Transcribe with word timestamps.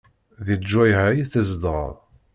Deg 0.47 0.59
leǧwayeh-a 0.61 1.07
i 1.11 1.23
tzedɣeḍ? 1.25 1.95